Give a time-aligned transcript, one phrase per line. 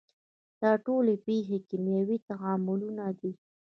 [0.61, 3.31] دا ټولې پیښې کیمیاوي تعاملونه دي.